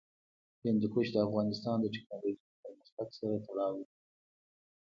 [0.63, 3.93] هندوکش د افغانستان د تکنالوژۍ پرمختګ سره تړاو لري.